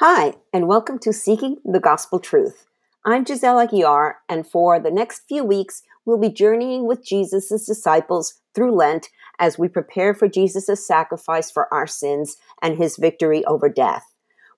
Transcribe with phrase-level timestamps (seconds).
[0.00, 2.66] Hi, and welcome to Seeking the Gospel Truth.
[3.06, 8.34] I'm Giselle Aguiar, and for the next few weeks, we'll be journeying with Jesus' disciples
[8.54, 9.08] through Lent
[9.38, 14.04] as we prepare for Jesus' sacrifice for our sins and his victory over death.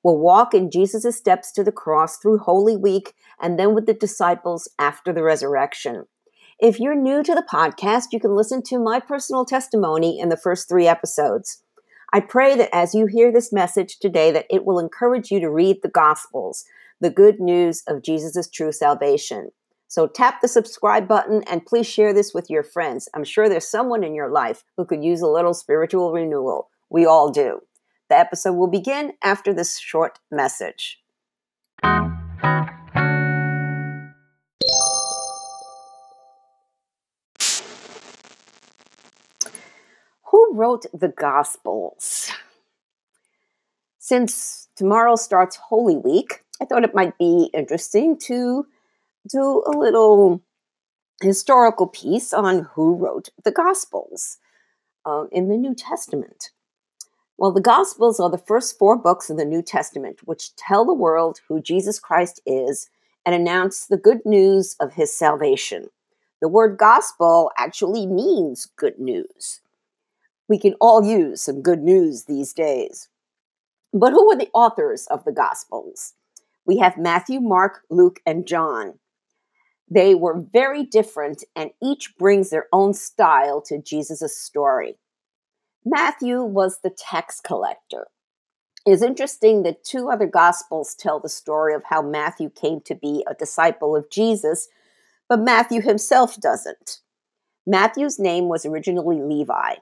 [0.03, 3.95] We'll walk in Jesus' steps to the cross through Holy Week and then with the
[3.95, 6.07] disciples after the resurrection.
[6.59, 10.37] If you're new to the podcast, you can listen to my personal testimony in the
[10.37, 11.63] first three episodes.
[12.13, 15.51] I pray that as you hear this message today, that it will encourage you to
[15.51, 16.65] read the Gospels,
[17.01, 19.51] the good news of Jesus' true salvation.
[19.89, 23.09] So tap the subscribe button and please share this with your friends.
[23.15, 26.69] I'm sure there's someone in your life who could use a little spiritual renewal.
[26.91, 27.61] We all do.
[28.09, 31.01] The episode will begin after this short message.
[40.59, 42.33] Wrote the Gospels?
[43.99, 48.67] Since tomorrow starts Holy Week, I thought it might be interesting to
[49.31, 50.43] do a little
[51.23, 54.39] historical piece on who wrote the Gospels
[55.07, 56.51] uh, in the New Testament.
[57.37, 60.95] Well, the Gospels are the first four books of the New Testament, which tell the
[60.95, 62.91] world who Jesus Christ is
[63.25, 65.91] and announce the good news of his salvation.
[66.41, 69.61] The word gospel actually means good news.
[70.49, 73.09] We can all use some good news these days.
[73.93, 76.15] But who are the authors of the Gospels?
[76.65, 78.99] We have Matthew, Mark, Luke, and John.
[79.91, 84.99] They were very different, and each brings their own style to Jesus' story.
[85.85, 88.09] Matthew was the tax collector.
[88.85, 93.25] It's interesting that two other Gospels tell the story of how Matthew came to be
[93.29, 94.69] a disciple of Jesus,
[95.29, 97.01] but Matthew himself doesn't.
[97.67, 99.75] Matthew's name was originally Levi.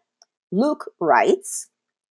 [0.53, 1.69] Luke writes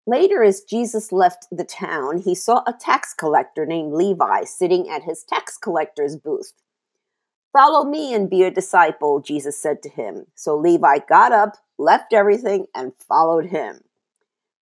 [0.07, 5.03] Later, as Jesus left the town, he saw a tax collector named Levi sitting at
[5.03, 6.53] his tax collector's booth.
[7.51, 10.25] Follow me and be a disciple, Jesus said to him.
[10.35, 13.79] So Levi got up, left everything, and followed him.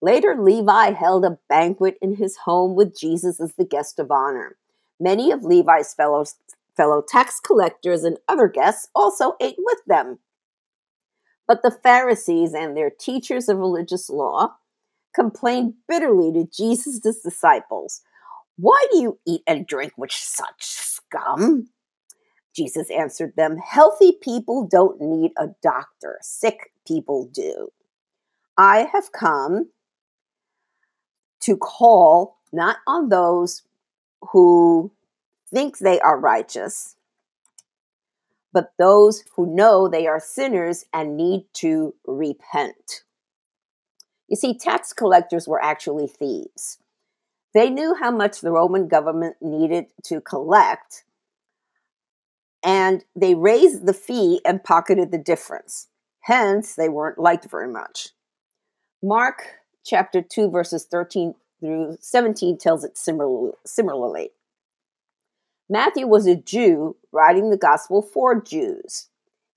[0.01, 4.57] Later, Levi held a banquet in his home with Jesus as the guest of honor.
[5.01, 6.25] Many of Levi's fellow,
[6.77, 10.19] fellow tax collectors and other guests also ate with them.
[11.47, 14.57] But the Pharisees and their teachers of religious law
[15.15, 18.01] complained bitterly to Jesus' disciples.
[18.57, 21.69] Why do you eat and drink with such scum?
[22.55, 27.69] Jesus answered them, Healthy people don't need a doctor, sick people do.
[28.57, 29.71] I have come
[31.41, 33.63] to call not on those
[34.33, 34.93] who
[35.53, 36.97] think they are righteous,
[38.53, 43.03] but those who know they are sinners and need to repent.
[44.29, 46.79] You see, tax collectors were actually thieves.
[47.55, 51.05] They knew how much the Roman government needed to collect,
[52.65, 55.89] and they raised the fee and pocketed the difference.
[56.21, 58.11] Hence, they weren't liked very much.
[59.03, 64.31] Mark chapter 2, verses 13 through 17 tells it similarly.
[65.69, 69.09] Matthew was a Jew writing the gospel for Jews.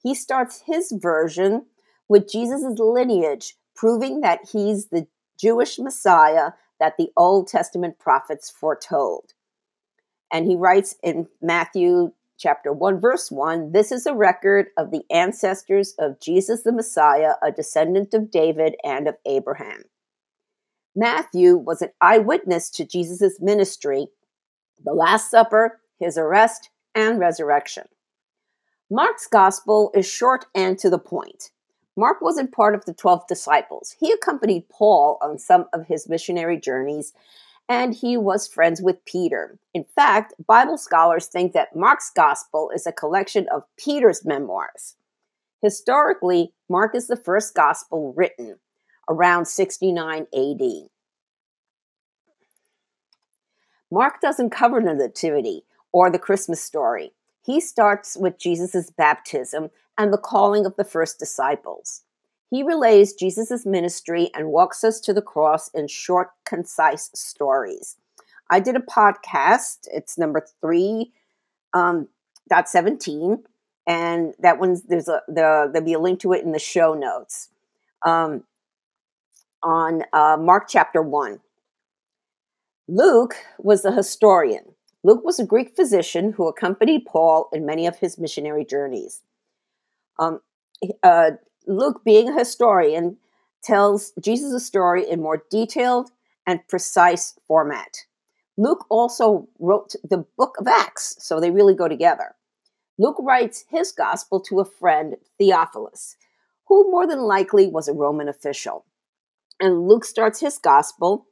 [0.02, 1.66] He starts his version
[2.08, 5.08] with Jesus' lineage, proving that he's the
[5.38, 9.34] Jewish Messiah that the Old Testament prophets foretold.
[10.32, 15.04] And he writes in Matthew chapter 1, verse 1 This is a record of the
[15.10, 19.84] ancestors of Jesus the Messiah, a descendant of David and of Abraham.
[20.96, 24.08] Matthew was an eyewitness to Jesus' ministry,
[24.84, 27.88] the Last Supper, his arrest, and resurrection.
[28.90, 31.50] Mark's gospel is short and to the point.
[31.98, 33.96] Mark wasn't part of the 12 disciples.
[34.00, 37.14] He accompanied Paul on some of his missionary journeys
[37.68, 39.58] and he was friends with Peter.
[39.74, 44.96] In fact, Bible scholars think that Mark's gospel is a collection of Peter's memoirs.
[45.62, 48.58] Historically, Mark is the first gospel written
[49.10, 50.90] around 69 AD.
[53.92, 55.64] Mark doesn't cover the Nativity
[55.96, 57.14] or the Christmas story.
[57.42, 62.02] He starts with Jesus' baptism and the calling of the first disciples.
[62.50, 67.96] He relays Jesus' ministry and walks us to the cross in short, concise stories.
[68.50, 71.14] I did a podcast, it's number three,
[71.74, 72.10] um,
[72.50, 73.46] dot 17,
[73.88, 76.94] and that one's there's a the, there'll be a link to it in the show
[76.94, 77.48] notes.
[78.06, 78.44] Um,
[79.64, 81.40] on uh, Mark chapter 1.
[82.90, 84.75] Luke was a historian.
[85.06, 89.22] Luke was a Greek physician who accompanied Paul in many of his missionary journeys.
[90.18, 90.40] Um,
[91.04, 91.32] uh,
[91.68, 93.18] Luke, being a historian,
[93.64, 96.10] tells Jesus' story in more detailed
[96.48, 97.98] and precise format.
[98.58, 102.34] Luke also wrote the book of Acts, so they really go together.
[102.98, 106.16] Luke writes his gospel to a friend, Theophilus,
[106.68, 108.86] who more than likely was a Roman official.
[109.60, 111.28] And Luke starts his gospel,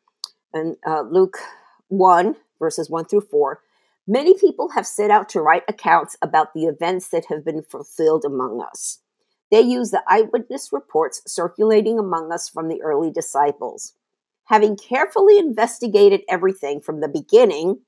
[0.54, 1.40] and uh, Luke
[1.88, 3.60] 1, verses 1 through 4.
[4.08, 8.24] Many people have set out to write accounts about the events that have been fulfilled
[8.24, 9.00] among us.
[9.52, 13.96] They use the eyewitness reports circulating among us from the early disciples.
[14.46, 17.82] Having carefully investigated everything from the beginning,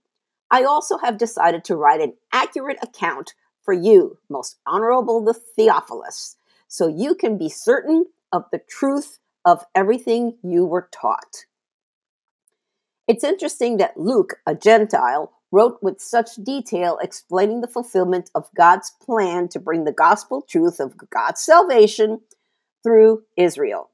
[0.52, 3.34] I also have decided to write an accurate account
[3.64, 6.36] for you, most honorable the Theophilus,
[6.68, 11.46] so you can be certain of the truth of everything you were taught.
[13.08, 18.92] It's interesting that Luke, a Gentile, wrote with such detail explaining the fulfillment of God's
[19.02, 22.22] plan to bring the gospel truth of God's salvation
[22.84, 23.92] through Israel.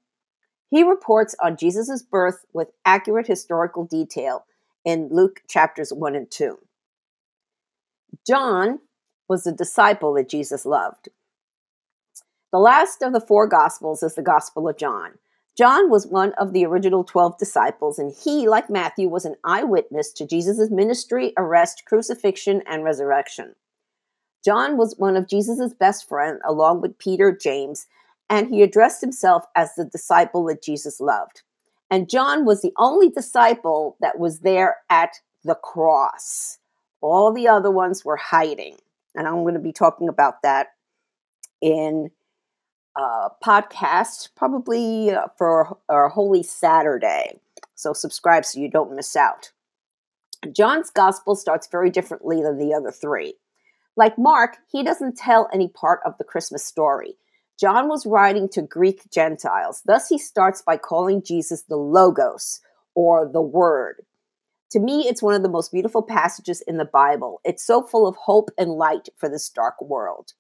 [0.70, 4.46] He reports on Jesus' birth with accurate historical detail
[4.86, 6.58] in Luke chapters 1 and 2.
[8.26, 8.80] John
[9.28, 11.10] was the disciple that Jesus loved.
[12.52, 15.14] The last of the four Gospels is the Gospel of John.
[15.62, 20.12] John was one of the original 12 disciples, and he, like Matthew, was an eyewitness
[20.14, 23.54] to Jesus' ministry, arrest, crucifixion, and resurrection.
[24.44, 27.86] John was one of Jesus' best friends, along with Peter, James,
[28.28, 31.44] and he addressed himself as the disciple that Jesus loved.
[31.92, 36.58] And John was the only disciple that was there at the cross.
[37.02, 38.78] All the other ones were hiding.
[39.14, 40.70] And I'm going to be talking about that
[41.62, 42.10] in
[42.96, 47.40] a podcast, probably uh, for our Holy Saturday.
[47.76, 49.52] So subscribe so you don't miss out.
[50.52, 53.36] John's gospel starts very differently than the other three.
[53.96, 57.16] Like Mark, he doesn't tell any part of the Christmas story.
[57.60, 59.84] John was writing to Greek Gentiles.
[59.86, 62.62] Thus, he starts by calling Jesus the Logos,
[62.96, 64.06] or the Word.
[64.72, 67.42] To me, it's one of the most beautiful passages in the Bible.
[67.44, 70.34] It's so full of hope and light for this dark world.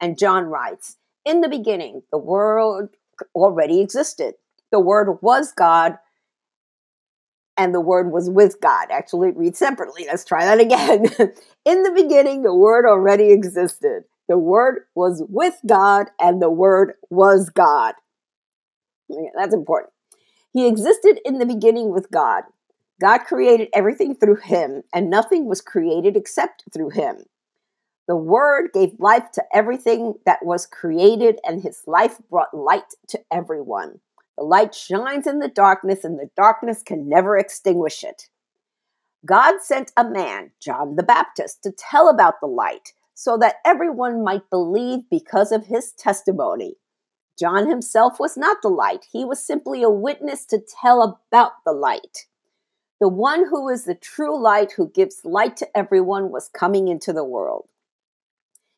[0.00, 2.90] And John writes In the beginning, the world
[3.34, 4.34] already existed.
[4.70, 5.98] The Word was God,
[7.56, 8.92] and the Word was with God.
[8.92, 10.06] Actually, read separately.
[10.06, 11.06] Let's try that again.
[11.64, 14.04] in the beginning, the Word already existed.
[14.28, 17.94] The Word was with God, and the Word was God.
[19.36, 19.92] That's important.
[20.52, 22.44] He existed in the beginning with God.
[23.00, 27.24] God created everything through him, and nothing was created except through him.
[28.08, 33.20] The Word gave life to everything that was created, and his life brought light to
[33.32, 34.00] everyone.
[34.38, 38.28] The light shines in the darkness, and the darkness can never extinguish it.
[39.24, 44.22] God sent a man, John the Baptist, to tell about the light so that everyone
[44.22, 46.76] might believe because of his testimony.
[47.38, 51.72] John himself was not the light, he was simply a witness to tell about the
[51.72, 52.26] light.
[53.00, 57.12] The one who is the true light, who gives light to everyone, was coming into
[57.12, 57.68] the world.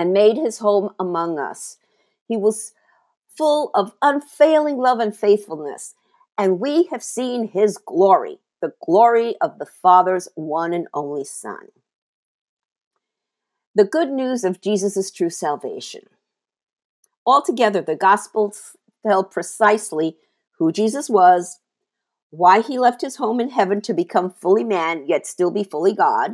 [0.00, 1.76] and made his home among us.
[2.26, 2.72] He was
[3.36, 5.94] full of unfailing love and faithfulness,
[6.38, 11.68] and we have seen his glory the glory of the Father's one and only Son.
[13.74, 16.02] The good news of Jesus' true salvation.
[17.26, 18.76] Altogether, the Gospels
[19.06, 20.16] tell precisely
[20.58, 21.60] who Jesus was,
[22.30, 25.94] why he left his home in heaven to become fully man, yet still be fully
[25.94, 26.32] God,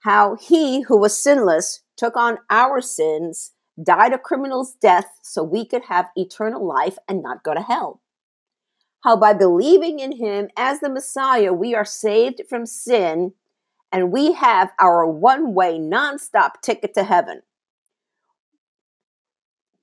[0.00, 3.52] how he, who was sinless, took on our sins,
[3.82, 8.00] died a criminal's death so we could have eternal life and not go to hell
[9.02, 13.32] how by believing in him as the Messiah, we are saved from sin
[13.92, 17.42] and we have our one way, non-stop ticket to heaven.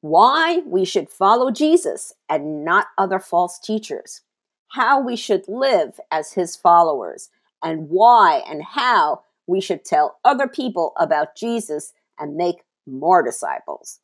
[0.02, 4.22] Why we should follow Jesus and not other false teachers.
[4.70, 7.30] How we should live as his followers,
[7.64, 14.00] and why and how we should tell other people about Jesus and make more disciples.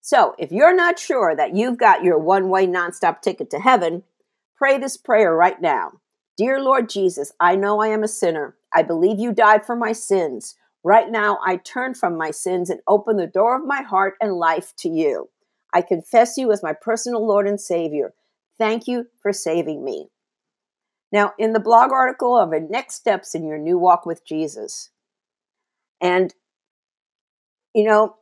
[0.00, 4.04] So, if you're not sure that you've got your one way nonstop ticket to heaven,
[4.56, 5.94] pray this prayer right now.
[6.36, 8.56] Dear Lord Jesus, I know I am a sinner.
[8.72, 10.54] I believe you died for my sins.
[10.84, 14.34] Right now, I turn from my sins and open the door of my heart and
[14.34, 15.30] life to you.
[15.74, 18.14] I confess you as my personal Lord and Savior.
[18.58, 20.10] Thank you for saving me.
[21.10, 24.90] Now, in the blog article of Next Steps in Your New Walk with Jesus,
[26.00, 26.34] and
[27.74, 28.16] you know,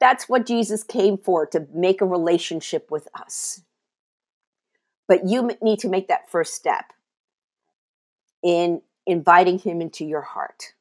[0.00, 3.62] that's what Jesus came for to make a relationship with us.
[5.08, 6.86] But you need to make that first step
[8.42, 10.72] in inviting him into your heart.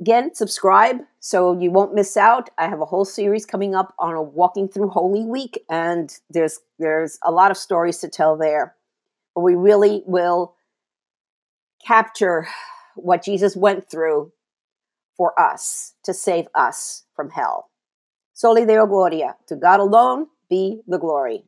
[0.00, 2.50] Again, subscribe so you won't miss out.
[2.56, 6.60] I have a whole series coming up on a walking through Holy Week, and there's
[6.78, 8.76] there's a lot of stories to tell there.
[9.34, 10.54] But we really will
[11.84, 12.46] capture
[13.02, 14.32] what Jesus went through
[15.16, 17.70] for us to save us from hell.
[18.34, 19.36] Soli Deo Gloria.
[19.48, 21.44] To God alone be the glory.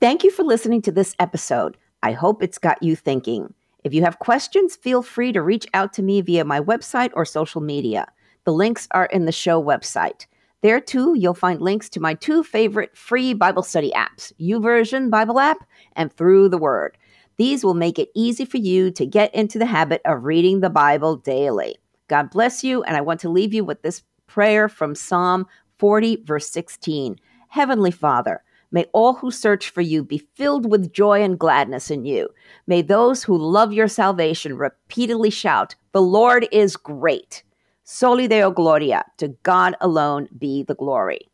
[0.00, 1.76] Thank you for listening to this episode.
[2.02, 3.54] I hope it's got you thinking.
[3.82, 7.24] If you have questions, feel free to reach out to me via my website or
[7.24, 8.06] social media.
[8.44, 10.26] The links are in the show website.
[10.64, 15.38] There too, you'll find links to my two favorite free Bible study apps, YouVersion Bible
[15.38, 15.58] app
[15.94, 16.96] and Through the Word.
[17.36, 20.70] These will make it easy for you to get into the habit of reading the
[20.70, 21.76] Bible daily.
[22.08, 26.24] God bless you, and I want to leave you with this prayer from Psalm 40,
[26.24, 27.18] verse 16.
[27.48, 28.42] Heavenly Father,
[28.72, 32.30] May all who search for you be filled with joy and gladness in you.
[32.66, 37.42] May those who love your salvation repeatedly shout, The Lord is great.
[37.86, 41.28] Soli Deo Gloria, to God alone be the glory.